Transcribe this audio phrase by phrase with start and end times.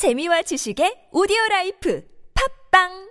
[0.00, 2.00] 재미와 지식의 오디오 라이프.
[2.32, 3.09] 팝빵!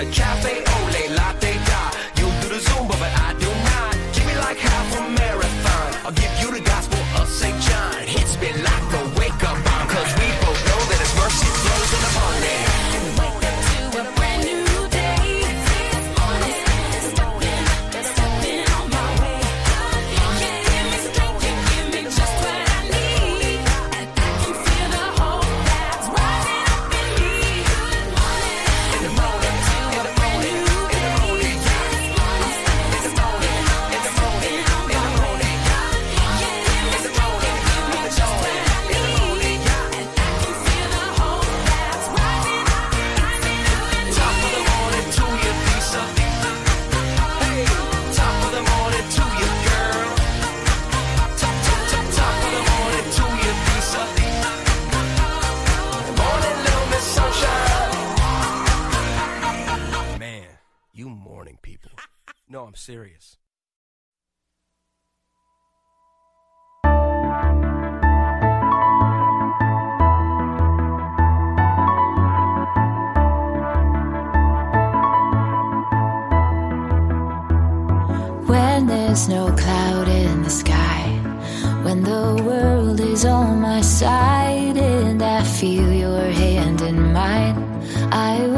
[0.00, 0.69] a cafe
[62.90, 63.36] serious.
[78.46, 81.04] When there's no cloud in the sky,
[81.84, 87.58] when the world is on my side and I feel your hand in mine,
[88.10, 88.49] I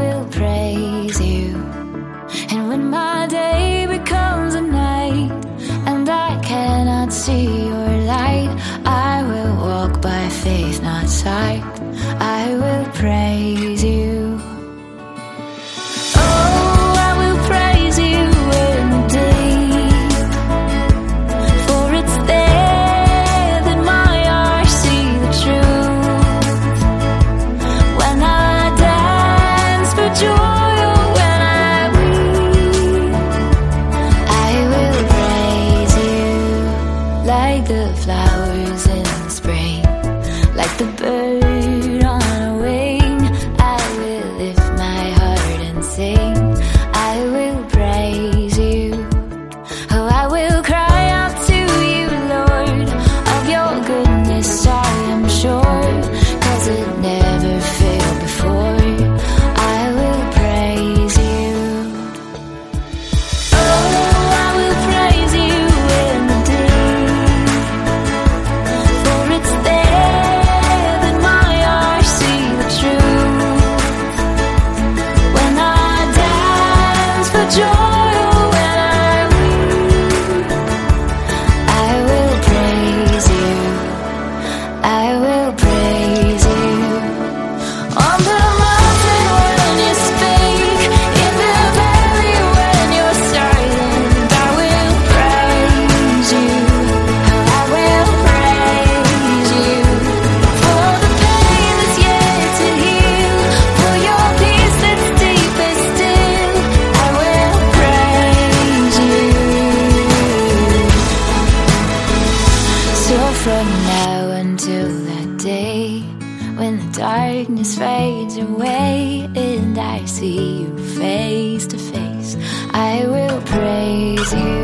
[121.02, 122.37] face to face.
[122.70, 124.62] I will praise you.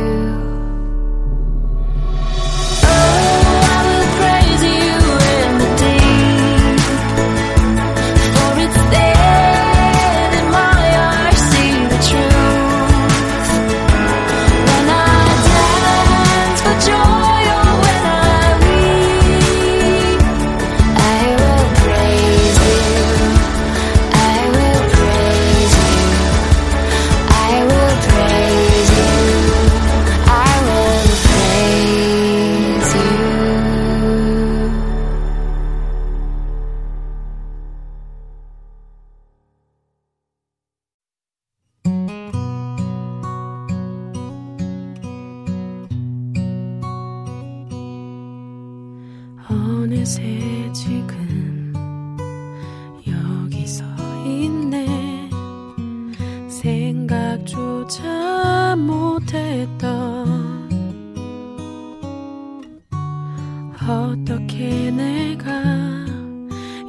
[64.23, 65.62] 어떻게 내가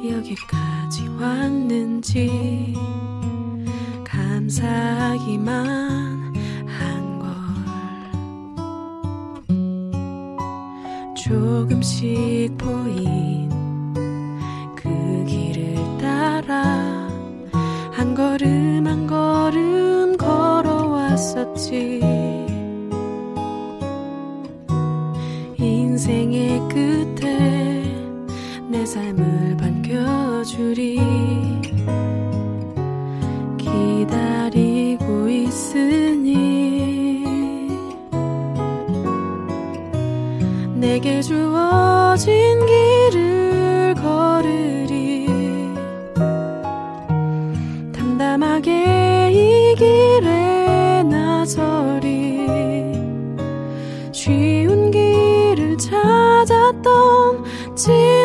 [0.04, 2.74] 여기까지 왔는지
[4.04, 5.58] 감사하기만
[6.66, 7.30] 한걸.
[11.16, 13.48] 조금씩 보인
[14.74, 14.88] 그
[15.26, 17.08] 길을 따라
[17.92, 22.00] 한 걸음 한 걸음 걸어왔었지
[26.00, 27.82] 인생의 끝에
[28.68, 30.98] 내 삶을 반겨주리.
[33.58, 36.32] 기다리고 있으니
[40.74, 42.32] 내게 주어진
[42.64, 44.79] 길을 걸으
[57.80, 58.19] See.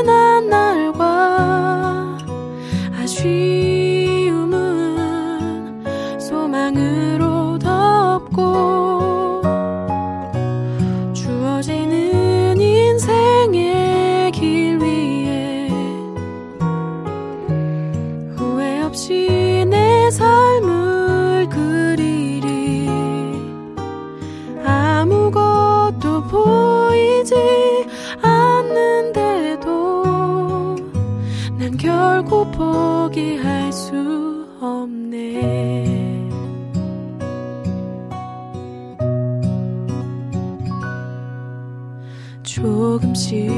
[31.75, 36.29] 난 결코 포기할 수 없네.
[42.43, 43.49] 조금씩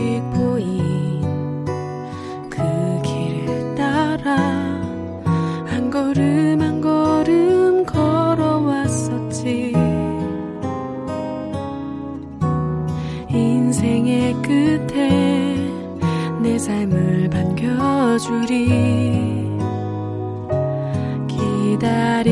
[21.75, 22.27] that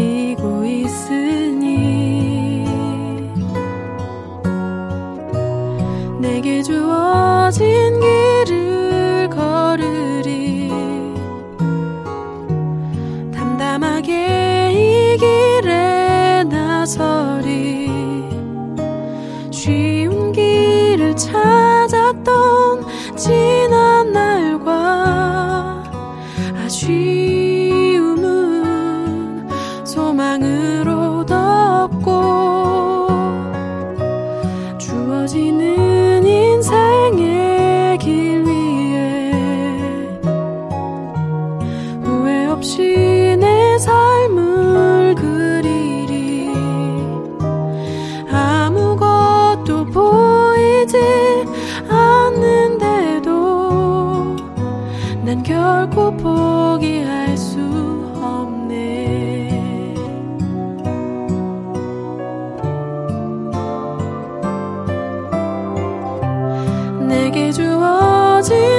[30.06, 33.08] 소망으로 덮고
[34.78, 39.32] 주어지는 인생의 길 위에
[42.04, 46.52] 후회 없이 내 삶을 그리리.
[48.30, 50.98] 아무것도 보이지
[51.90, 53.32] 않는데도
[55.24, 56.55] 난 결코 포
[67.36, 68.75] 내게 주어진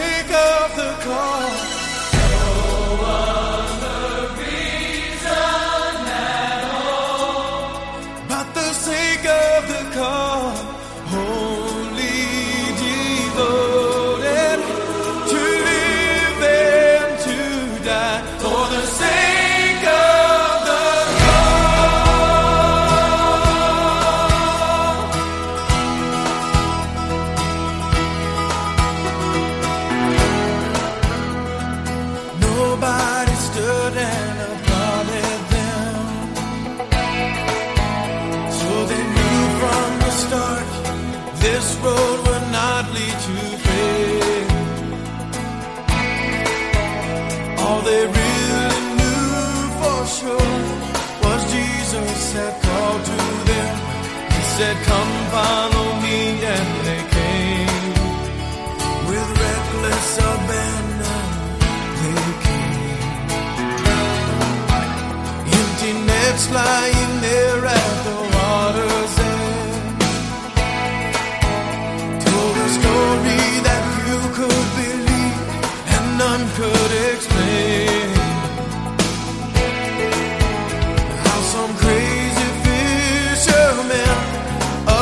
[0.00, 1.39] pick up the call.
[66.40, 70.00] just lying there at the water's end.
[72.24, 75.38] Told a story that you could believe
[75.94, 78.08] and none could explain.
[81.24, 84.18] How some crazy fisherman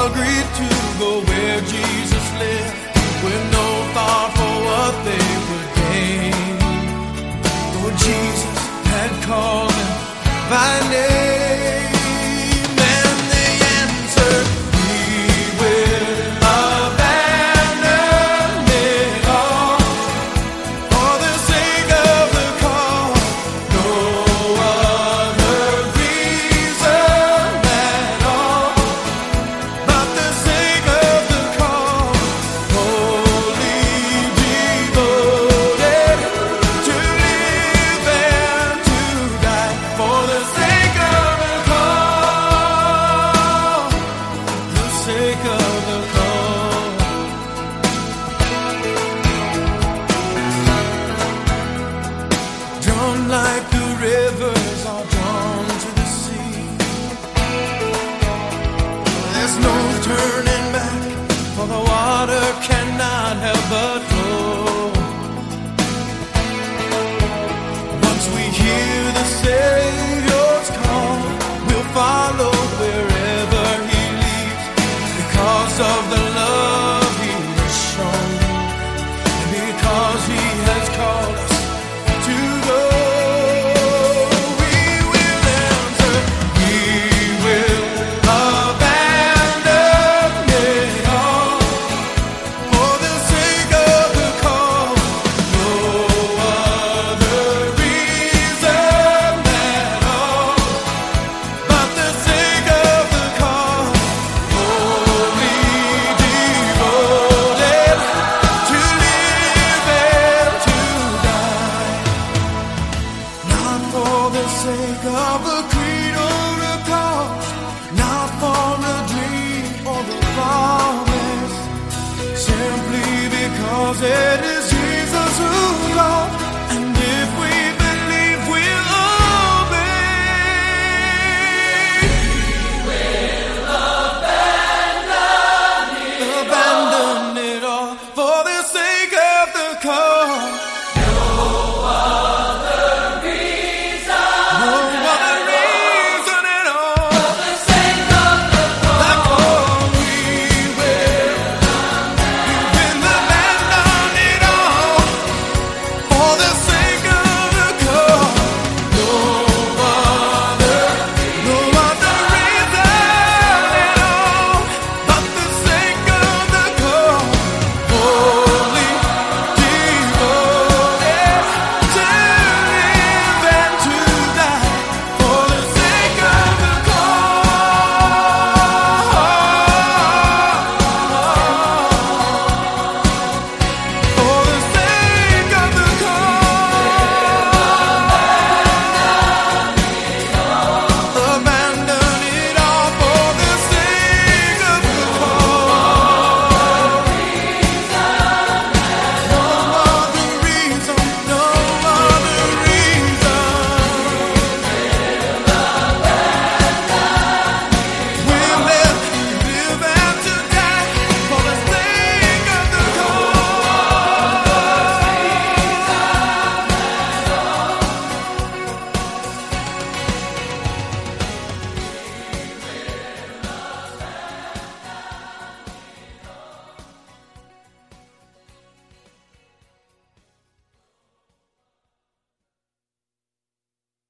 [0.03, 0.69] agreed to
[1.03, 2.79] go where Jesus lived
[3.25, 6.35] with no thought for what they would gain.
[7.73, 8.59] Though Jesus
[8.93, 9.79] had called
[10.51, 11.18] by name.
[75.81, 76.28] of the